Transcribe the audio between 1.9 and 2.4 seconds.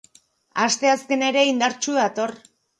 dator.